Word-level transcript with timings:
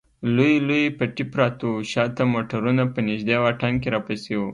لوی 0.35 0.53
لوی 0.67 0.83
پټي 0.97 1.23
پراته 1.33 1.65
و، 1.69 1.73
شا 1.91 2.03
ته 2.15 2.23
موټرونه 2.33 2.83
په 2.93 2.99
نږدې 3.07 3.35
واټن 3.41 3.73
کې 3.81 3.87
راپسې 3.95 4.33
و. 4.39 4.43